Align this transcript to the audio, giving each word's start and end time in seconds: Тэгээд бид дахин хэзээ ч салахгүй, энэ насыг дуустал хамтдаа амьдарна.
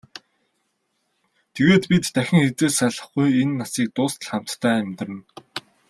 Тэгээд 1.53 1.83
бид 1.91 2.03
дахин 2.15 2.39
хэзээ 2.43 2.71
ч 2.73 2.77
салахгүй, 2.79 3.27
энэ 3.41 3.55
насыг 3.59 3.87
дуустал 3.95 4.27
хамтдаа 4.29 4.75
амьдарна. 4.81 5.21